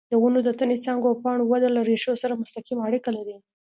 [0.11, 3.35] د ونو د تنې، څانګو او پاڼو وده له ریښو سره مستقیمه اړیکه لري.